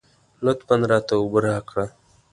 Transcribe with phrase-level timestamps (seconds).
[0.45, 1.85] لطفاً راته اوبه راکړه.